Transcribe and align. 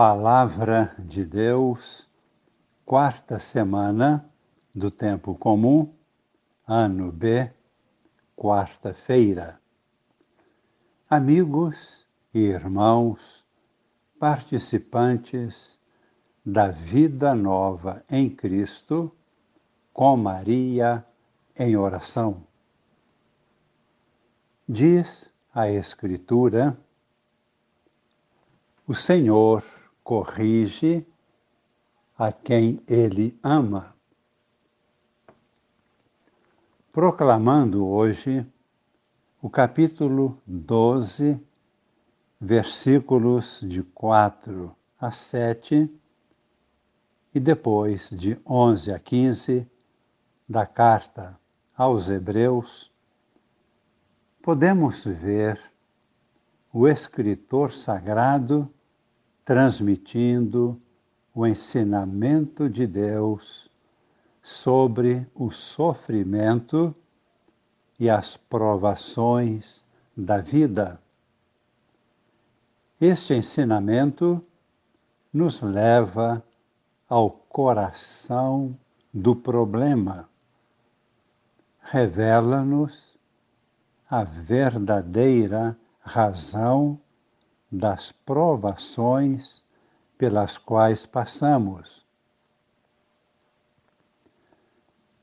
Palavra 0.00 0.94
de 0.98 1.26
Deus, 1.26 2.08
quarta 2.86 3.38
semana 3.38 4.26
do 4.74 4.90
Tempo 4.90 5.34
Comum, 5.34 5.92
ano 6.66 7.12
B, 7.12 7.52
quarta-feira. 8.34 9.60
Amigos 11.10 12.06
e 12.32 12.38
irmãos, 12.38 13.44
participantes 14.18 15.78
da 16.46 16.70
vida 16.70 17.34
nova 17.34 18.02
em 18.08 18.30
Cristo, 18.30 19.14
com 19.92 20.16
Maria 20.16 21.04
em 21.54 21.76
oração. 21.76 22.46
Diz 24.66 25.30
a 25.52 25.68
Escritura: 25.68 26.74
o 28.86 28.94
Senhor 28.94 29.62
corrige 30.02 31.06
a 32.18 32.32
quem 32.32 32.80
ele 32.88 33.38
ama. 33.42 33.94
Proclamando 36.92 37.86
hoje 37.86 38.46
o 39.40 39.48
capítulo 39.48 40.38
12, 40.46 41.40
versículos 42.40 43.60
de 43.62 43.82
4 43.82 44.74
a 45.00 45.10
7 45.10 45.88
e 47.34 47.40
depois 47.40 48.10
de 48.10 48.38
11 48.44 48.92
a 48.92 48.98
15 48.98 49.66
da 50.48 50.66
carta 50.66 51.38
aos 51.76 52.10
Hebreus, 52.10 52.92
podemos 54.42 55.04
ver 55.04 55.60
o 56.72 56.88
escritor 56.88 57.72
sagrado 57.72 58.68
transmitindo 59.50 60.80
o 61.34 61.44
ensinamento 61.44 62.70
de 62.70 62.86
Deus 62.86 63.68
sobre 64.40 65.26
o 65.34 65.50
sofrimento 65.50 66.94
e 67.98 68.08
as 68.08 68.36
provações 68.36 69.84
da 70.16 70.38
vida. 70.38 71.02
Este 73.00 73.34
ensinamento 73.34 74.40
nos 75.32 75.60
leva 75.60 76.44
ao 77.08 77.28
coração 77.28 78.72
do 79.12 79.34
problema. 79.34 80.28
Revela-nos 81.80 83.18
a 84.08 84.22
verdadeira 84.22 85.76
razão 85.98 87.00
das 87.70 88.10
provações 88.12 89.62
pelas 90.18 90.58
quais 90.58 91.06
passamos. 91.06 92.04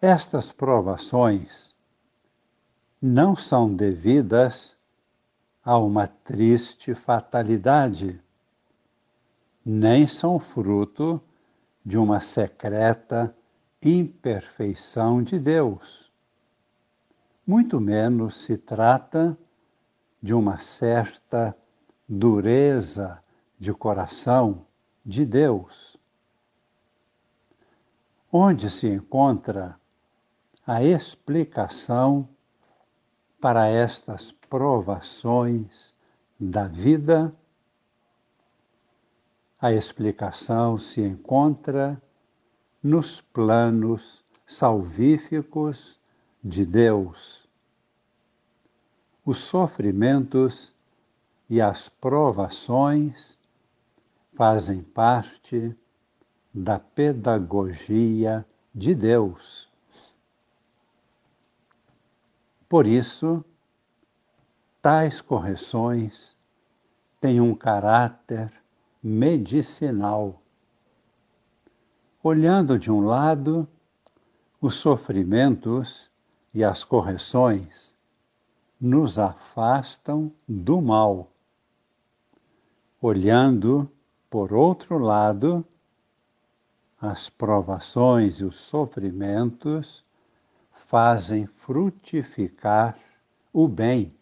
Estas 0.00 0.50
provações 0.50 1.76
não 3.00 3.36
são 3.36 3.72
devidas 3.74 4.76
a 5.64 5.78
uma 5.78 6.08
triste 6.08 6.94
fatalidade, 6.94 8.20
nem 9.64 10.08
são 10.08 10.40
fruto 10.40 11.22
de 11.84 11.96
uma 11.96 12.20
secreta 12.20 13.34
imperfeição 13.80 15.22
de 15.22 15.38
Deus. 15.38 16.10
Muito 17.46 17.80
menos 17.80 18.36
se 18.36 18.56
trata 18.56 19.36
de 20.20 20.34
uma 20.34 20.58
certa 20.58 21.56
dureza 22.14 23.22
de 23.58 23.72
coração 23.72 24.66
de 25.02 25.24
Deus. 25.24 25.96
Onde 28.30 28.70
se 28.70 28.86
encontra 28.86 29.80
a 30.66 30.84
explicação 30.84 32.28
para 33.40 33.66
estas 33.66 34.30
provações 34.30 35.94
da 36.38 36.66
vida? 36.66 37.34
A 39.58 39.72
explicação 39.72 40.76
se 40.76 41.00
encontra 41.00 41.98
nos 42.82 43.22
planos 43.22 44.22
salvíficos 44.46 45.98
de 46.44 46.66
Deus. 46.66 47.48
Os 49.24 49.38
sofrimentos 49.38 50.74
e 51.48 51.60
as 51.60 51.88
provações 51.88 53.38
fazem 54.34 54.82
parte 54.82 55.76
da 56.52 56.78
pedagogia 56.78 58.44
de 58.74 58.94
Deus. 58.94 59.70
Por 62.68 62.86
isso, 62.86 63.44
tais 64.80 65.20
correções 65.20 66.36
têm 67.20 67.40
um 67.40 67.54
caráter 67.54 68.52
medicinal. 69.02 70.40
Olhando 72.22 72.78
de 72.78 72.90
um 72.90 73.04
lado, 73.04 73.68
os 74.60 74.76
sofrimentos 74.76 76.10
e 76.54 76.62
as 76.62 76.84
correções 76.84 77.96
nos 78.80 79.18
afastam 79.18 80.32
do 80.48 80.80
mal 80.80 81.31
olhando, 83.02 83.90
por 84.30 84.52
outro 84.52 84.96
lado, 84.96 85.66
as 87.00 87.28
provações 87.28 88.38
e 88.38 88.44
os 88.44 88.56
sofrimentos 88.56 90.04
fazem 90.86 91.46
frutificar 91.48 92.96
o 93.52 93.66
bem. 93.66 94.14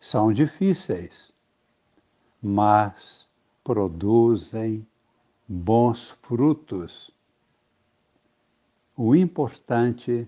São 0.00 0.32
difíceis, 0.32 1.30
mas 2.42 3.28
produzem 3.62 4.86
bons 5.46 6.10
frutos. 6.22 7.10
O 8.96 9.14
importante 9.14 10.26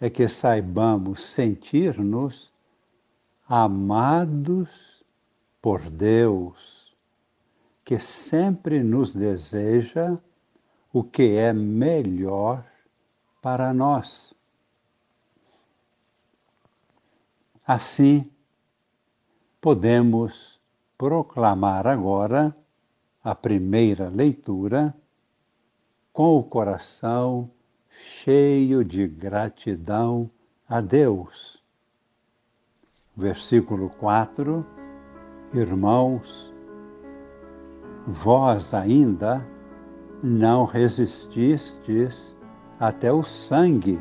é 0.00 0.10
que 0.10 0.28
saibamos 0.28 1.24
sentir-nos 1.24 2.52
amados 3.48 4.91
por 5.62 5.88
Deus, 5.88 6.92
que 7.84 8.00
sempre 8.00 8.82
nos 8.82 9.14
deseja 9.14 10.16
o 10.92 11.04
que 11.04 11.36
é 11.36 11.52
melhor 11.52 12.66
para 13.40 13.72
nós. 13.72 14.34
Assim, 17.64 18.28
podemos 19.60 20.60
proclamar 20.98 21.86
agora 21.86 22.54
a 23.22 23.34
primeira 23.34 24.08
leitura 24.08 24.92
com 26.12 26.38
o 26.38 26.42
coração 26.42 27.48
cheio 28.24 28.84
de 28.84 29.06
gratidão 29.06 30.28
a 30.68 30.80
Deus. 30.80 31.62
Versículo 33.16 33.90
4 33.90 34.81
Irmãos, 35.54 36.50
vós 38.06 38.72
ainda 38.72 39.46
não 40.22 40.64
resististes 40.64 42.34
até 42.80 43.12
o 43.12 43.22
sangue 43.22 44.00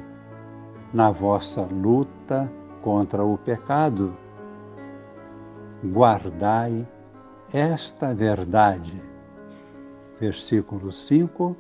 na 0.94 1.12
vossa 1.12 1.64
luta 1.64 2.50
contra 2.82 3.26
o 3.26 3.38
pecado. 3.38 4.14
Guardai 5.84 6.88
esta 7.52 8.14
verdade. 8.14 9.04
Versículo 10.22 10.90
5: 10.90 11.54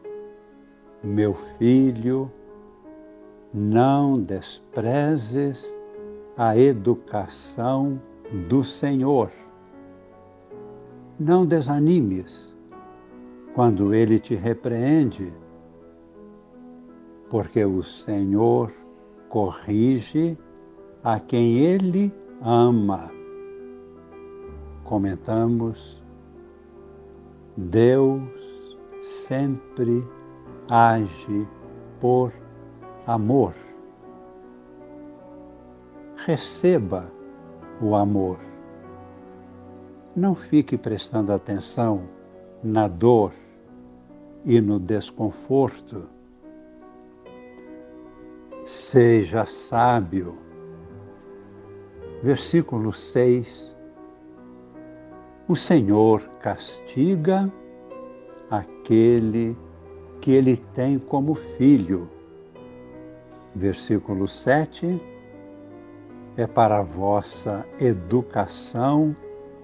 Meu 1.03 1.33
filho, 1.57 2.31
não 3.53 4.21
desprezes 4.21 5.65
a 6.37 6.57
educação 6.57 7.99
do 8.47 8.63
Senhor 8.63 9.29
não 11.21 11.45
desanimes 11.45 12.51
quando 13.53 13.93
ele 13.93 14.19
te 14.19 14.33
repreende, 14.33 15.31
porque 17.29 17.63
o 17.63 17.83
Senhor 17.83 18.73
corrige 19.29 20.35
a 21.03 21.19
quem 21.19 21.57
ele 21.59 22.11
ama. 22.41 23.11
Comentamos, 24.83 26.01
Deus 27.55 28.77
sempre 29.03 30.03
age 30.67 31.47
por 31.99 32.33
amor. 33.05 33.53
Receba 36.25 37.05
o 37.79 37.95
amor 37.95 38.50
não 40.15 40.35
fique 40.35 40.77
prestando 40.77 41.31
atenção 41.31 42.03
na 42.63 42.87
dor 42.87 43.31
e 44.45 44.59
no 44.59 44.79
desconforto. 44.79 46.07
Seja 48.65 49.45
sábio. 49.45 50.37
Versículo 52.23 52.93
6. 52.93 53.75
O 55.47 55.55
Senhor 55.55 56.21
castiga 56.41 57.51
aquele 58.49 59.57
que 60.19 60.31
ele 60.31 60.57
tem 60.75 60.99
como 60.99 61.35
filho. 61.35 62.09
Versículo 63.55 64.27
7 64.27 65.01
é 66.37 66.47
para 66.47 66.79
a 66.79 66.83
vossa 66.83 67.65
educação 67.79 69.15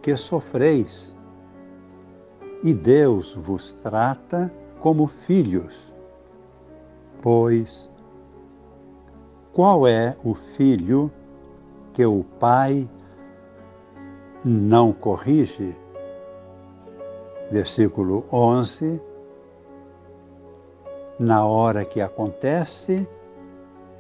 que 0.08 0.16
sofreis, 0.16 1.14
e 2.64 2.74
Deus 2.74 3.36
vos 3.36 3.74
trata 3.74 4.50
como 4.80 5.06
filhos. 5.06 5.92
Pois 7.22 7.90
qual 9.52 9.86
é 9.86 10.16
o 10.24 10.34
filho 10.34 11.12
que 11.94 12.06
o 12.06 12.24
pai 12.40 12.88
não 14.46 14.94
corrige? 14.94 15.76
Versículo 17.52 18.24
11. 18.32 19.02
Na 21.20 21.46
hora 21.46 21.84
que 21.84 22.00
acontece, 22.00 23.06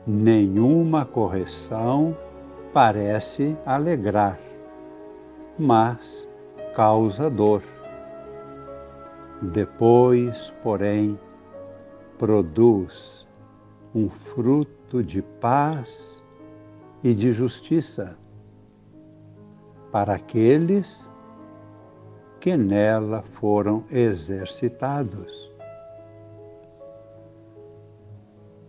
nenhuma 0.07 1.04
correção 1.04 2.15
parece 2.71 3.57
alegrar, 3.65 4.39
mas 5.57 6.27
causa 6.75 7.30
dor. 7.30 7.63
Depois, 9.42 10.54
porém, 10.63 11.19
produz 12.18 13.27
um 13.94 14.09
fruto 14.09 15.04
de 15.04 15.21
paz 15.21 16.24
e 17.04 17.13
de 17.13 17.33
justiça 17.33 18.18
para 19.92 20.15
aqueles 20.15 21.09
que 22.39 22.56
nela 22.56 23.21
foram 23.21 23.83
exercitados. 23.92 25.51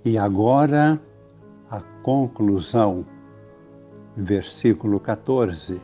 E 0.04 0.16
agora 0.16 1.00
a 1.70 1.80
conclusão 2.02 3.04
versículo 4.16 4.98
14. 4.98 5.80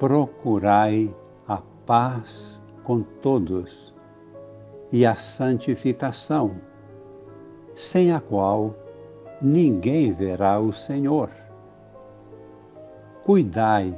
Procurai 0.00 1.14
a 1.46 1.58
paz 1.84 2.58
com 2.84 3.02
todos 3.02 3.94
e 4.90 5.04
a 5.04 5.14
santificação, 5.14 6.52
sem 7.76 8.10
a 8.10 8.18
qual 8.18 8.74
ninguém 9.42 10.10
verá 10.14 10.58
o 10.58 10.72
Senhor. 10.72 11.28
Cuidai 13.24 13.94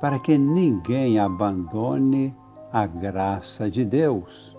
para 0.00 0.18
que 0.18 0.36
ninguém 0.36 1.20
abandone 1.20 2.34
a 2.72 2.84
graça 2.84 3.70
de 3.70 3.84
Deus, 3.84 4.58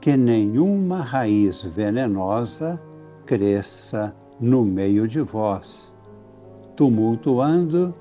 que 0.00 0.16
nenhuma 0.16 1.02
raiz 1.02 1.62
venenosa 1.62 2.80
cresça 3.26 4.16
no 4.40 4.64
meio 4.64 5.06
de 5.06 5.20
vós, 5.20 5.94
tumultuando 6.74 7.94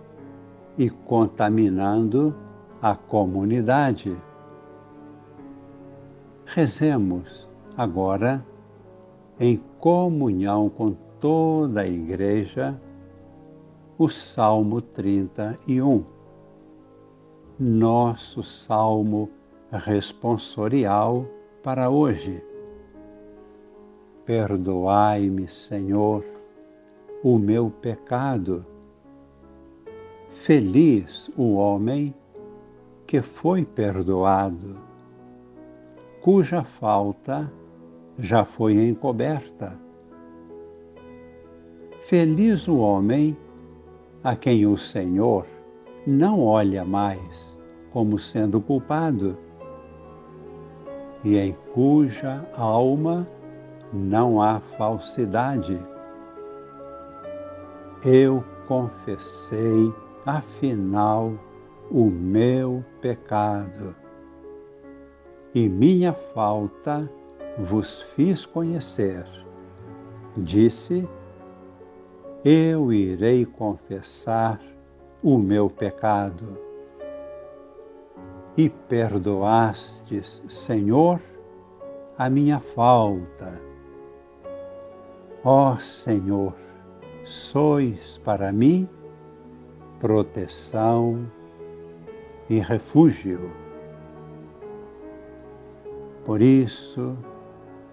e 0.80 0.90
contaminando 0.90 2.34
a 2.82 2.96
comunidade. 2.96 4.18
Rezemos 6.46 7.50
agora 7.76 8.44
em 9.38 9.62
comunhão 9.78 10.70
com 10.70 10.96
toda 11.20 11.82
a 11.82 11.88
Igreja 11.88 12.80
o 13.98 14.08
Salmo 14.08 14.82
31, 14.82 16.06
nosso 17.60 18.42
salmo 18.42 19.30
responsorial 19.70 21.26
para 21.62 21.90
hoje. 21.90 22.42
Perdoai-me, 24.26 25.50
Senhor, 25.50 26.24
o 27.22 27.38
meu 27.38 27.70
pecado. 27.70 28.66
Feliz 30.42 31.30
o 31.36 31.56
homem 31.56 32.16
que 33.06 33.22
foi 33.22 33.66
perdoado, 33.66 34.78
cuja 36.22 36.64
falta 36.64 37.52
já 38.18 38.46
foi 38.46 38.74
encoberta. 38.74 39.78
Feliz 42.04 42.70
o 42.70 42.78
homem 42.78 43.36
a 44.24 44.34
quem 44.34 44.66
o 44.66 44.78
Senhor 44.78 45.46
não 46.08 46.42
olha 46.42 46.86
mais 46.86 47.58
como 47.92 48.18
sendo 48.18 48.62
culpado 48.62 49.38
e 51.22 51.38
em 51.38 51.54
cuja 51.74 52.50
alma 52.56 53.28
não 53.92 54.42
há 54.42 54.62
falsidade. 54.78 55.78
Eu 58.06 58.42
confessei, 58.66 59.94
afinal, 60.26 61.34
o 61.92 62.06
meu 62.06 62.84
pecado 63.02 63.96
e 65.56 65.68
minha 65.68 66.14
falta 66.14 67.10
vos 67.58 68.02
fiz 68.16 68.46
conhecer. 68.46 69.26
Disse, 70.38 71.08
eu 72.46 72.94
irei 72.94 73.46
confessar 73.46 74.62
o 75.24 75.38
meu 75.38 75.70
pecado. 75.70 76.58
E 78.56 78.70
perdoastes, 78.70 80.44
Senhor, 80.48 81.20
a 82.18 82.30
minha 82.30 82.60
falta 82.60 83.70
Ó 85.44 85.78
Senhor, 85.78 86.54
sois 87.24 88.18
para 88.26 88.52
mim 88.52 88.90
proteção 90.00 91.30
e 92.50 92.60
refúgio. 92.60 93.52
Por 96.26 96.42
isso, 96.42 97.18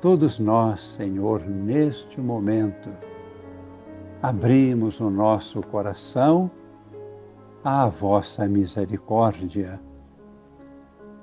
todos 0.00 0.38
nós, 0.38 0.82
Senhor, 0.82 1.40
neste 1.46 2.20
momento, 2.20 2.90
abrimos 4.22 5.00
o 5.00 5.10
nosso 5.10 5.60
coração 5.62 6.50
à 7.64 7.88
vossa 7.88 8.46
misericórdia 8.46 9.80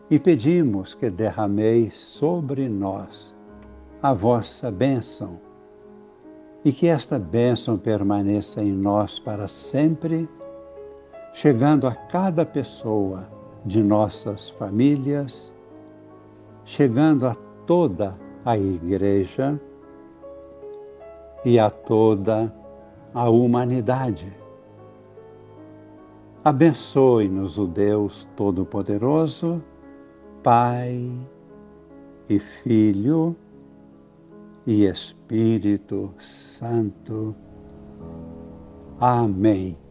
e 0.09 0.19
pedimos 0.19 0.93
que 0.93 1.09
derrameis 1.09 1.97
sobre 1.97 2.67
nós 2.67 3.33
a 4.01 4.13
vossa 4.13 4.69
bênção 4.69 5.39
e 6.65 6.71
que 6.71 6.87
esta 6.87 7.17
bênção 7.17 7.77
permaneça 7.77 8.61
em 8.61 8.71
nós 8.71 9.19
para 9.19 9.47
sempre, 9.47 10.29
chegando 11.33 11.87
a 11.87 11.95
cada 11.95 12.45
pessoa 12.45 13.27
de 13.65 13.81
nossas 13.81 14.49
famílias, 14.51 15.53
chegando 16.63 17.25
a 17.25 17.35
toda 17.65 18.15
a 18.45 18.57
Igreja 18.57 19.59
e 21.43 21.59
a 21.59 21.69
toda 21.69 22.53
a 23.13 23.29
humanidade. 23.29 24.31
Abençoe-nos 26.45 27.57
o 27.57 27.65
Deus 27.65 28.27
Todo-Poderoso, 28.35 29.61
Pai 30.43 31.09
e 32.29 32.39
Filho 32.39 33.35
e 34.67 34.85
Espírito 34.85 36.13
Santo. 36.19 37.33
Amém. 38.99 39.82